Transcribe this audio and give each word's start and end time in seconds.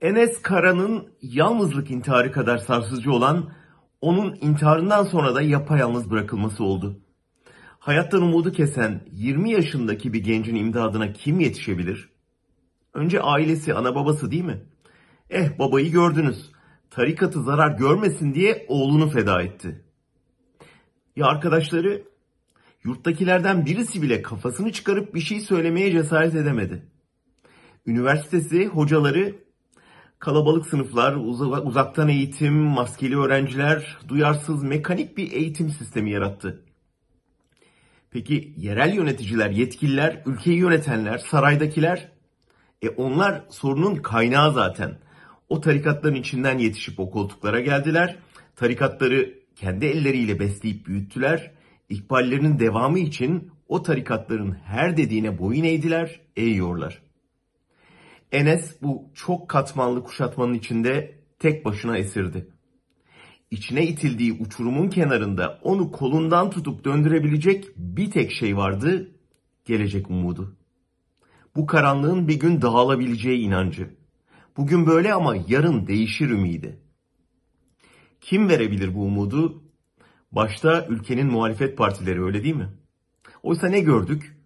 Enes 0.00 0.42
Kara'nın 0.42 1.08
yalnızlık 1.22 1.90
intiharı 1.90 2.32
kadar 2.32 2.58
sarsıcı 2.58 3.12
olan 3.12 3.52
onun 4.00 4.38
intiharından 4.40 5.04
sonra 5.04 5.34
da 5.34 5.42
yapayalnız 5.42 6.10
bırakılması 6.10 6.64
oldu. 6.64 7.00
Hayattan 7.78 8.22
umudu 8.22 8.52
kesen 8.52 9.04
20 9.12 9.50
yaşındaki 9.50 10.12
bir 10.12 10.24
gencin 10.24 10.54
imdadına 10.54 11.12
kim 11.12 11.40
yetişebilir? 11.40 12.08
Önce 12.94 13.20
ailesi, 13.20 13.74
ana 13.74 13.94
babası 13.94 14.30
değil 14.30 14.44
mi? 14.44 14.62
Eh 15.30 15.58
babayı 15.58 15.90
gördünüz. 15.92 16.52
Tarikatı 16.90 17.42
zarar 17.42 17.78
görmesin 17.78 18.34
diye 18.34 18.66
oğlunu 18.68 19.08
feda 19.08 19.42
etti. 19.42 19.84
Ya 21.16 21.26
arkadaşları? 21.26 22.02
Yurttakilerden 22.84 23.66
birisi 23.66 24.02
bile 24.02 24.22
kafasını 24.22 24.72
çıkarıp 24.72 25.14
bir 25.14 25.20
şey 25.20 25.40
söylemeye 25.40 25.92
cesaret 25.92 26.34
edemedi. 26.34 26.86
Üniversitesi, 27.86 28.66
hocaları, 28.66 29.45
kalabalık 30.18 30.66
sınıflar, 30.66 31.14
uza- 31.14 31.62
uzaktan 31.62 32.08
eğitim, 32.08 32.54
maskeli 32.54 33.18
öğrenciler, 33.18 33.96
duyarsız 34.08 34.62
mekanik 34.62 35.16
bir 35.16 35.32
eğitim 35.32 35.70
sistemi 35.70 36.10
yarattı. 36.10 36.62
Peki 38.10 38.54
yerel 38.56 38.94
yöneticiler, 38.94 39.50
yetkililer, 39.50 40.22
ülkeyi 40.26 40.58
yönetenler, 40.58 41.18
saraydakiler? 41.18 42.08
E 42.82 42.88
onlar 42.88 43.44
sorunun 43.50 43.94
kaynağı 43.96 44.52
zaten. 44.52 44.98
O 45.48 45.60
tarikatların 45.60 46.14
içinden 46.14 46.58
yetişip 46.58 47.00
o 47.00 47.10
koltuklara 47.10 47.60
geldiler. 47.60 48.16
Tarikatları 48.56 49.34
kendi 49.56 49.86
elleriyle 49.86 50.40
besleyip 50.40 50.86
büyüttüler. 50.86 51.50
İkballerinin 51.88 52.58
devamı 52.58 52.98
için 52.98 53.50
o 53.68 53.82
tarikatların 53.82 54.52
her 54.64 54.96
dediğine 54.96 55.38
boyun 55.38 55.64
eğdiler, 55.64 56.20
eğiyorlar. 56.36 57.02
Enes 58.36 58.82
bu 58.82 59.10
çok 59.14 59.48
katmanlı 59.48 60.04
kuşatmanın 60.04 60.54
içinde 60.54 61.18
tek 61.38 61.64
başına 61.64 61.98
esirdi. 61.98 62.48
İçine 63.50 63.86
itildiği 63.86 64.32
uçurumun 64.32 64.88
kenarında 64.88 65.60
onu 65.62 65.92
kolundan 65.92 66.50
tutup 66.50 66.84
döndürebilecek 66.84 67.64
bir 67.76 68.10
tek 68.10 68.32
şey 68.32 68.56
vardı, 68.56 69.10
gelecek 69.64 70.10
umudu. 70.10 70.56
Bu 71.56 71.66
karanlığın 71.66 72.28
bir 72.28 72.40
gün 72.40 72.62
dağılabileceği 72.62 73.38
inancı. 73.38 73.94
Bugün 74.56 74.86
böyle 74.86 75.14
ama 75.14 75.36
yarın 75.48 75.86
değişir 75.86 76.30
ümidi. 76.30 76.80
Kim 78.20 78.48
verebilir 78.48 78.94
bu 78.94 79.02
umudu? 79.04 79.62
Başta 80.32 80.86
ülkenin 80.86 81.26
muhalefet 81.26 81.78
partileri 81.78 82.22
öyle 82.22 82.44
değil 82.44 82.56
mi? 82.56 82.68
Oysa 83.42 83.68
ne 83.68 83.80
gördük? 83.80 84.36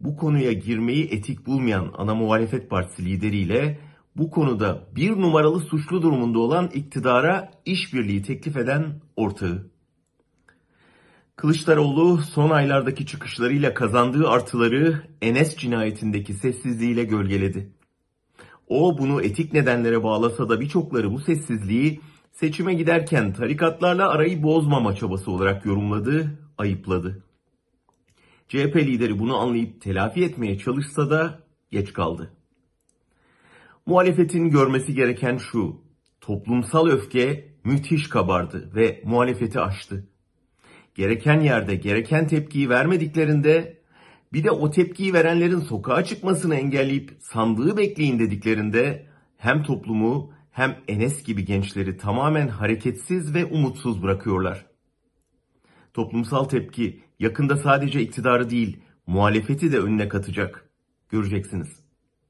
Bu 0.00 0.16
konuya 0.16 0.52
girmeyi 0.52 1.04
etik 1.04 1.46
bulmayan 1.46 1.90
ana 1.96 2.14
muhalefet 2.14 2.70
partisi 2.70 3.04
lideriyle 3.04 3.78
bu 4.16 4.30
konuda 4.30 4.88
bir 4.96 5.10
numaralı 5.10 5.60
suçlu 5.60 6.02
durumunda 6.02 6.38
olan 6.38 6.70
iktidara 6.74 7.50
işbirliği 7.64 8.22
teklif 8.22 8.56
eden 8.56 9.00
ortağı. 9.16 9.70
Kılıçdaroğlu 11.36 12.18
son 12.18 12.50
aylardaki 12.50 13.06
çıkışlarıyla 13.06 13.74
kazandığı 13.74 14.28
artıları 14.28 15.02
Enes 15.22 15.56
cinayetindeki 15.56 16.34
sessizliğiyle 16.34 17.04
gölgeledi. 17.04 17.72
O 18.68 18.98
bunu 18.98 19.22
etik 19.22 19.52
nedenlere 19.52 20.02
bağlasa 20.02 20.48
da 20.48 20.60
birçokları 20.60 21.12
bu 21.12 21.18
sessizliği 21.18 22.00
seçime 22.32 22.74
giderken 22.74 23.32
tarikatlarla 23.32 24.08
arayı 24.08 24.42
bozmama 24.42 24.94
çabası 24.94 25.30
olarak 25.30 25.66
yorumladı, 25.66 26.38
ayıpladı. 26.58 27.25
CHP 28.48 28.76
lideri 28.76 29.18
bunu 29.18 29.36
anlayıp 29.36 29.80
telafi 29.80 30.24
etmeye 30.24 30.58
çalışsa 30.58 31.10
da 31.10 31.42
geç 31.70 31.92
kaldı. 31.92 32.32
Muhalefetin 33.86 34.50
görmesi 34.50 34.94
gereken 34.94 35.36
şu, 35.36 35.80
toplumsal 36.20 36.86
öfke 36.86 37.48
müthiş 37.64 38.08
kabardı 38.08 38.70
ve 38.74 39.02
muhalefeti 39.04 39.60
aştı. 39.60 40.08
Gereken 40.94 41.40
yerde 41.40 41.74
gereken 41.74 42.26
tepkiyi 42.26 42.68
vermediklerinde, 42.68 43.82
bir 44.32 44.44
de 44.44 44.50
o 44.50 44.70
tepkiyi 44.70 45.14
verenlerin 45.14 45.60
sokağa 45.60 46.04
çıkmasını 46.04 46.54
engelleyip 46.54 47.16
sandığı 47.20 47.76
bekleyin 47.76 48.18
dediklerinde 48.18 49.06
hem 49.36 49.62
toplumu 49.62 50.32
hem 50.50 50.76
Enes 50.88 51.22
gibi 51.22 51.44
gençleri 51.44 51.96
tamamen 51.96 52.48
hareketsiz 52.48 53.34
ve 53.34 53.44
umutsuz 53.44 54.02
bırakıyorlar. 54.02 54.66
Toplumsal 55.96 56.44
tepki 56.44 57.00
yakında 57.18 57.56
sadece 57.56 58.00
iktidarı 58.00 58.50
değil, 58.50 58.80
muhalefeti 59.06 59.72
de 59.72 59.78
önüne 59.78 60.08
katacak. 60.08 60.70
Göreceksiniz. 61.08 61.85